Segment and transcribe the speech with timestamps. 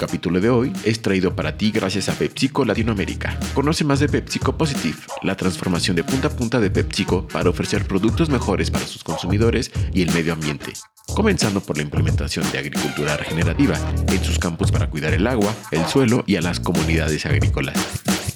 [0.00, 3.38] Capítulo de hoy es traído para ti gracias a PepsiCo Latinoamérica.
[3.52, 7.84] Conoce más de PepsiCo Positive, la transformación de punta a punta de PepsiCo para ofrecer
[7.86, 10.72] productos mejores para sus consumidores y el medio ambiente
[11.14, 13.74] comenzando por la implementación de agricultura regenerativa
[14.06, 17.74] en sus campos para cuidar el agua, el suelo y a las comunidades agrícolas.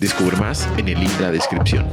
[0.01, 1.87] Descubre más en el link de la descripción.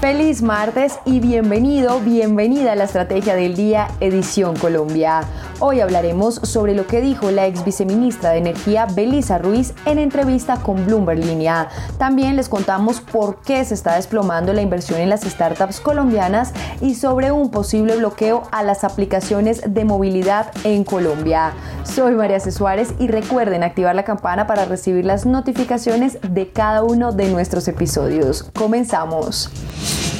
[0.00, 5.22] Feliz martes y bienvenido, bienvenida a la Estrategia del Día Edición Colombia.
[5.60, 10.56] Hoy hablaremos sobre lo que dijo la ex viceministra de Energía Belisa Ruiz en entrevista
[10.56, 11.68] con Bloomberg Línea.
[11.96, 16.96] También les contamos por qué se está desplomando la inversión en las startups colombianas y
[16.96, 21.52] sobre un posible bloqueo a las aplicaciones de movilidad en Colombia.
[21.84, 22.50] Soy María C.
[22.50, 27.68] Suárez y recuerden activar la campana para recibir las notificaciones de cada uno de nuestros
[27.68, 28.50] episodios.
[28.54, 29.50] Comenzamos.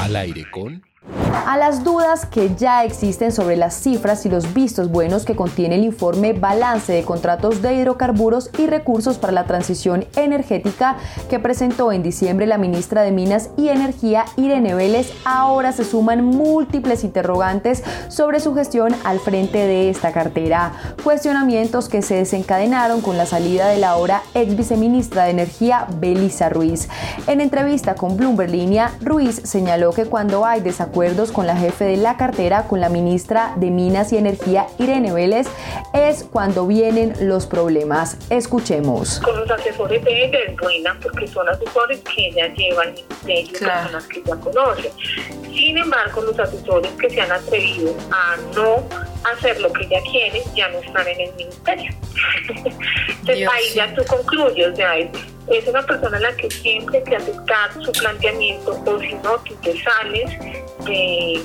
[0.01, 0.94] Al aire con...
[1.35, 5.75] A las dudas que ya existen sobre las cifras y los vistos buenos que contiene
[5.75, 10.97] el informe Balance de Contratos de Hidrocarburos y Recursos para la Transición Energética
[11.29, 16.25] que presentó en diciembre la ministra de Minas y Energía Irene Vélez, ahora se suman
[16.25, 20.73] múltiples interrogantes sobre su gestión al frente de esta cartera.
[21.03, 26.49] Cuestionamientos que se desencadenaron con la salida de la ahora ex viceministra de Energía Belisa
[26.49, 26.89] Ruiz.
[27.27, 31.97] En entrevista con Bloomberg Línea, Ruiz señaló que cuando hay desacuerdos con la jefe de
[31.97, 35.47] la cartera, con la ministra de Minas y Energía, Irene Vélez,
[35.93, 38.17] es cuando vienen los problemas.
[38.31, 39.21] Escuchemos.
[39.21, 43.59] Con los asesores de ella es buena porque son asesores que ella lleva el ministerio,
[43.59, 44.93] personas que ya conoce.
[45.53, 48.83] Sin embargo, los asesores que se han atrevido a no
[49.33, 51.93] hacer lo que ella quiere ya no están en el ministerio.
[53.21, 54.95] Entonces ahí ya tú concluyes, o sea,
[55.49, 59.55] es, una persona a la que siempre que aceptar su planteamiento o si no, tú
[59.63, 60.31] te sales
[60.85, 61.43] de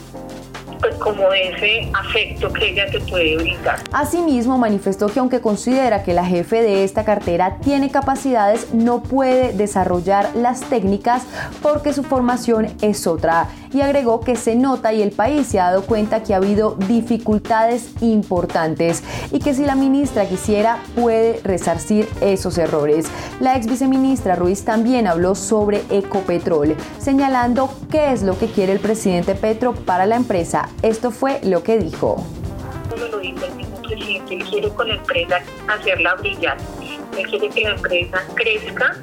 [0.79, 3.79] pues como ese afecto que ella te puede brindar.
[3.91, 9.53] Asimismo, manifestó que aunque considera que la jefe de esta cartera tiene capacidades, no puede
[9.53, 11.23] desarrollar las técnicas
[11.61, 13.47] porque su formación es otra.
[13.71, 16.75] Y agregó que se nota y el país se ha dado cuenta que ha habido
[16.87, 23.07] dificultades importantes y que si la ministra quisiera puede resarcir esos errores.
[23.39, 28.79] La ex viceministra Ruiz también habló sobre Ecopetrol, señalando qué es lo que quiere el
[28.79, 32.25] presidente Petro para la empresa esto fue lo que dijo.
[32.97, 36.57] lo dice el mismo presidente, él quiere con la empresa hacerla brillar.
[37.17, 38.95] Él quiere que la empresa crezca,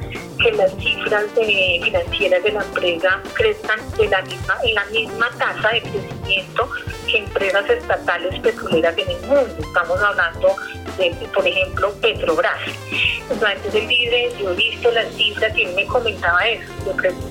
[0.43, 5.69] que las cifras financieras de la empresa crezcan de la misma, en la misma tasa
[5.71, 6.69] de crecimiento
[7.16, 9.56] empresas estatales petroleras en el mundo.
[9.59, 10.56] Estamos hablando
[10.99, 12.59] de, por ejemplo, Petrobras.
[13.31, 16.72] Entonces él dice, yo he visto las cifras y me comentaba eso,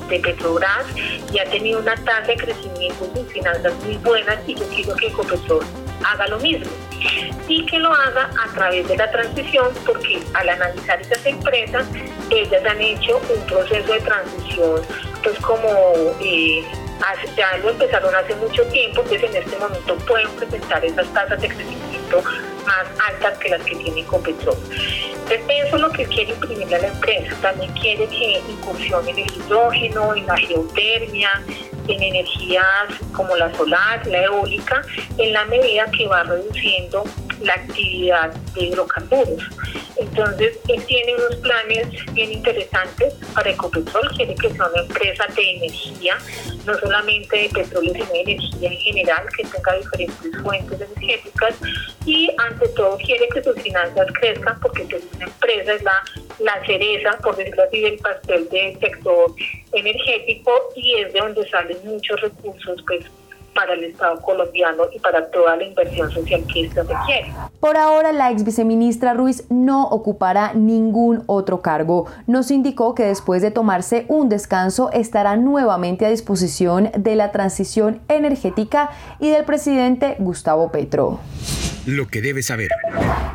[0.10, 0.86] de, Petrobras
[1.32, 5.08] y ha tenido una tasa de crecimiento de finanzas muy buenas y yo quiero que
[5.08, 5.66] Ecopetrol
[6.04, 6.72] haga lo mismo
[7.48, 11.88] y que lo haga a través de la transición porque al analizar esas empresas
[12.30, 14.82] ellas han hecho un proceso de transición
[15.24, 15.70] pues como
[16.22, 16.64] eh,
[17.36, 21.48] ya lo empezaron hace mucho tiempo entonces en este momento pueden presentar esas tasas de
[21.48, 22.24] crecimiento
[22.66, 24.58] más altas que las que tiene Copetrol.
[25.30, 27.36] Entonces eso es lo que quiere imprimir a la empresa.
[27.42, 31.30] También quiere que incursione en el hidrógeno, en la geotermia,
[31.88, 32.66] en energías
[33.14, 34.82] como la solar, la eólica,
[35.18, 37.04] en la medida que va reduciendo
[37.42, 39.44] la actividad de hidrocarburos.
[40.18, 45.52] Entonces, él tiene unos planes bien interesantes para Ecopetrol, quiere que sea una empresa de
[45.58, 46.18] energía,
[46.66, 51.56] no solamente de petróleo, sino de energía en general, que tenga diferentes fuentes energéticas
[52.06, 56.02] y ante todo quiere que sus finanzas crezcan porque es una empresa, es la,
[56.40, 59.32] la cereza, por decirlo así, del pastel del sector
[59.74, 63.06] energético y es de donde salen muchos recursos pues
[63.56, 67.34] para el Estado colombiano y para toda la inversión social que esto requiere.
[67.62, 72.06] Por ahora, la ex viceministra Ruiz no ocupará ningún otro cargo.
[72.28, 78.02] Nos indicó que después de tomarse un descanso estará nuevamente a disposición de la transición
[78.10, 81.20] energética y del presidente Gustavo Petro.
[81.86, 82.70] Lo que debes saber.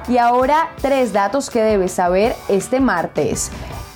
[0.08, 3.50] Y ahora, tres datos que debes saber este martes.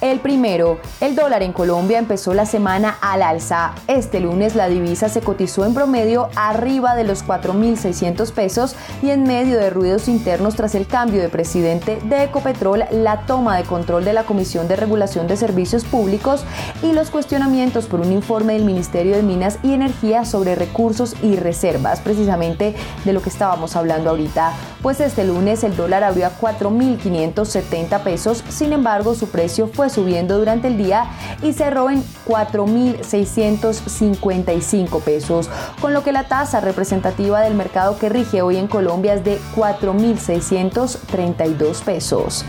[0.04, 3.74] El primero, el dólar en Colombia empezó la semana al alza.
[3.86, 9.22] Este lunes la divisa se cotizó en promedio arriba de los 4.600 pesos y en
[9.22, 14.04] medio de ruidos internos tras el cambio de presidente de Ecopetrol, la toma de control
[14.04, 16.44] de la Comisión de Regulación de Servicios Públicos
[16.82, 21.36] y los cuestionamientos por un informe del Ministerio de Minas y Energía sobre recursos y
[21.36, 22.74] reservas, precisamente
[23.06, 24.52] de lo que estábamos hablando ahorita.
[24.82, 30.38] pues este lunes el dólar abrió a 4.570 pesos, sin embargo su precio fue subiendo
[30.38, 31.06] durante el día
[31.42, 35.48] y cerró en 4.655 pesos,
[35.80, 39.38] con lo que la tasa representativa del mercado que rige hoy en Colombia es de
[39.56, 42.44] 4.632 pesos.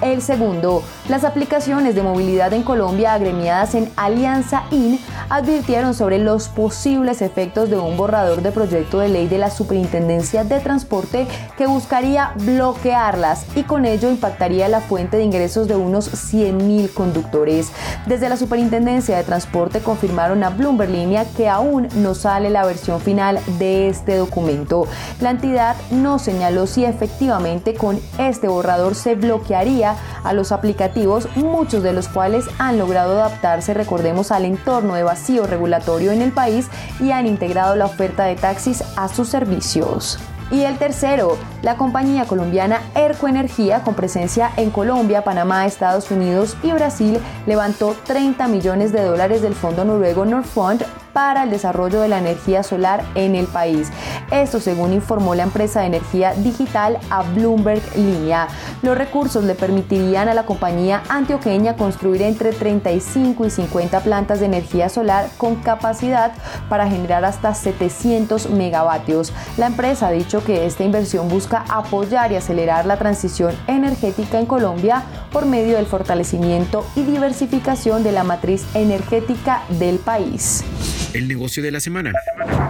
[0.00, 6.48] El segundo, las aplicaciones de movilidad en Colombia agremiadas en Alianza IN advirtieron sobre los
[6.48, 11.66] posibles efectos de un borrador de proyecto de ley de la Superintendencia de Transporte que
[11.66, 17.72] buscaría bloquearlas y con ello impactaría la fuente de ingresos de unos 100.000 conductores.
[18.06, 23.00] Desde la Superintendencia de Transporte confirmaron a Bloomberg Línea que aún no sale la versión
[23.00, 24.86] final de este documento.
[25.20, 29.87] La entidad no señaló si efectivamente con este borrador se bloquearía
[30.24, 35.46] a los aplicativos, muchos de los cuales han logrado adaptarse, recordemos, al entorno de vacío
[35.46, 36.68] regulatorio en el país
[37.00, 40.18] y han integrado la oferta de taxis a sus servicios.
[40.50, 46.56] Y el tercero, la compañía colombiana Erco Energía, con presencia en Colombia, Panamá, Estados Unidos
[46.62, 50.84] y Brasil, levantó 30 millones de dólares del fondo noruego Norfund
[51.18, 53.90] para el desarrollo de la energía solar en el país.
[54.30, 58.46] Esto según informó la empresa de energía digital a Bloomberg Línea.
[58.82, 64.46] Los recursos le permitirían a la compañía antioqueña construir entre 35 y 50 plantas de
[64.46, 66.30] energía solar con capacidad
[66.68, 69.32] para generar hasta 700 megavatios.
[69.56, 74.46] La empresa ha dicho que esta inversión busca apoyar y acelerar la transición energética en
[74.46, 80.62] Colombia por medio del fortalecimiento y diversificación de la matriz energética del país.
[81.14, 82.12] El negocio de la semana.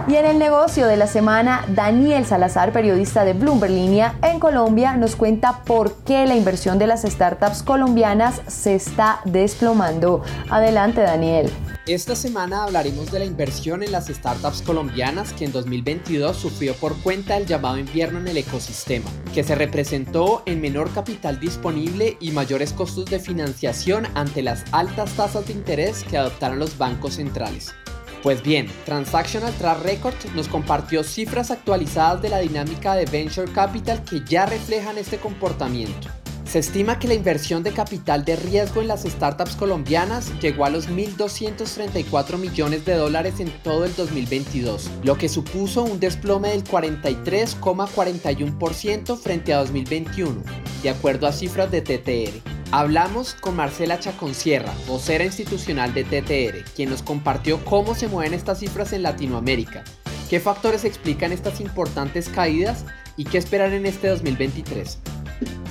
[0.07, 4.95] Y en el negocio de la semana, Daniel Salazar, periodista de Bloomberg Línea en Colombia,
[4.95, 10.23] nos cuenta por qué la inversión de las startups colombianas se está desplomando.
[10.49, 11.51] Adelante, Daniel.
[11.85, 16.95] Esta semana hablaremos de la inversión en las startups colombianas que en 2022 sufrió por
[17.01, 22.31] cuenta del llamado invierno en el ecosistema, que se representó en menor capital disponible y
[22.31, 27.73] mayores costos de financiación ante las altas tasas de interés que adoptaron los bancos centrales.
[28.21, 34.03] Pues bien, Transactional Track Record nos compartió cifras actualizadas de la dinámica de Venture Capital
[34.03, 36.09] que ya reflejan este comportamiento.
[36.43, 40.71] Se estima que la inversión de capital de riesgo en las startups colombianas llegó a
[40.71, 46.63] los 1.234 millones de dólares en todo el 2022, lo que supuso un desplome del
[46.63, 50.41] 43,41% frente a 2021,
[50.81, 52.58] de acuerdo a cifras de TTR.
[52.71, 58.59] Hablamos con Marcela Chaconcierra, vocera institucional de TTR, quien nos compartió cómo se mueven estas
[58.59, 59.83] cifras en Latinoamérica,
[60.29, 62.85] qué factores explican estas importantes caídas
[63.17, 64.99] y qué esperar en este 2023.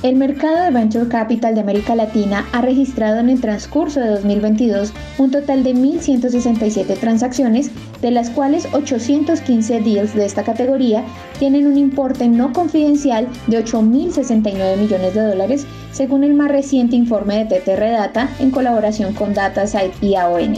[0.03, 4.93] El mercado de Venture Capital de América Latina ha registrado en el transcurso de 2022
[5.19, 7.71] un total de 1.167 transacciones,
[8.01, 11.03] de las cuales 815 deals de esta categoría
[11.41, 17.45] tienen un importe no confidencial de 8.069 millones de dólares, según el más reciente informe
[17.45, 20.55] de TTR Data en colaboración con DataSite y AON.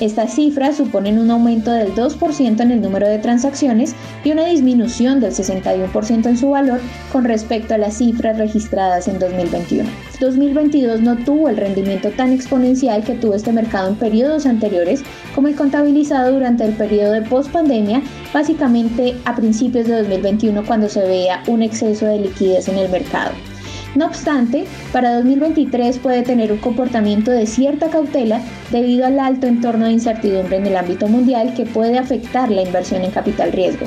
[0.00, 5.18] Estas cifras suponen un aumento del 2% en el número de transacciones y una disminución
[5.18, 6.80] del 61% en su valor
[7.10, 9.88] con respecto a las cifras registradas en 2021.
[10.20, 15.02] 2022 no tuvo el rendimiento tan exponencial que tuvo este mercado en periodos anteriores,
[15.34, 18.00] como el contabilizado durante el periodo de post-pandemia,
[18.32, 23.32] básicamente a principios de 2021 cuando se veía un exceso de liquidez en el mercado.
[23.94, 28.40] No obstante, para 2023 puede tener un comportamiento de cierta cautela
[28.70, 33.02] debido al alto entorno de incertidumbre en el ámbito mundial que puede afectar la inversión
[33.02, 33.86] en capital riesgo.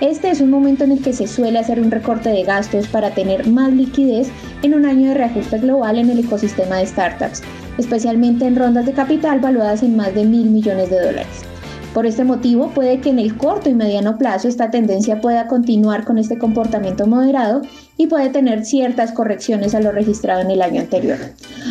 [0.00, 3.12] Este es un momento en el que se suele hacer un recorte de gastos para
[3.12, 4.28] tener más liquidez
[4.62, 7.42] en un año de reajuste global en el ecosistema de startups,
[7.78, 11.55] especialmente en rondas de capital valuadas en más de mil millones de dólares.
[11.96, 16.04] Por este motivo, puede que en el corto y mediano plazo esta tendencia pueda continuar
[16.04, 17.62] con este comportamiento moderado
[17.96, 21.16] y puede tener ciertas correcciones a lo registrado en el año anterior.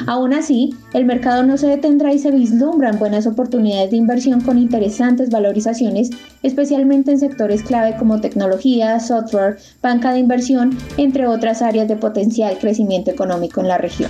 [0.07, 4.57] Aún así, el mercado no se detendrá y se vislumbran buenas oportunidades de inversión con
[4.57, 6.09] interesantes valorizaciones,
[6.41, 12.57] especialmente en sectores clave como tecnología, software, banca de inversión, entre otras áreas de potencial
[12.57, 14.09] crecimiento económico en la región.